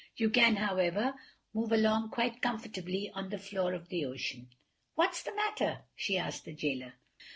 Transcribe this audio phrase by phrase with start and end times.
[0.17, 1.13] You can, however,
[1.53, 4.49] move along quite comfortably on the floor of the ocean.
[4.95, 6.93] What's the matter?" she asked the Jailer.